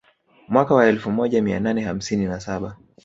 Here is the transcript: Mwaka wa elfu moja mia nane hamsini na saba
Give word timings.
Mwaka 0.49 0.75
wa 0.75 0.87
elfu 0.87 1.11
moja 1.11 1.41
mia 1.41 1.59
nane 1.59 1.81
hamsini 1.81 2.25
na 2.25 2.39
saba 2.39 2.77